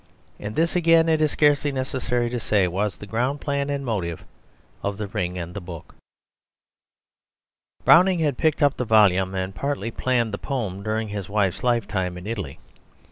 And 0.39 0.55
this 0.55 0.75
again, 0.75 1.07
it 1.07 1.21
is 1.21 1.29
scarcely 1.31 1.71
necessary 1.71 2.31
to 2.31 2.39
say, 2.39 2.67
was 2.67 2.97
the 2.97 3.05
ground 3.05 3.39
plan 3.39 3.69
and 3.69 3.85
motive 3.85 4.25
of 4.81 4.97
The 4.97 5.05
Ring 5.05 5.37
and 5.37 5.53
the 5.53 5.61
Book. 5.61 5.93
Browning 7.85 8.17
had 8.17 8.35
picked 8.39 8.63
up 8.63 8.77
the 8.77 8.83
volume 8.83 9.35
and 9.35 9.53
partly 9.53 9.91
planned 9.91 10.33
the 10.33 10.39
poem 10.39 10.81
during 10.81 11.09
his 11.09 11.29
wife's 11.29 11.61
lifetime 11.63 12.17
in 12.17 12.25
Italy. 12.25 12.57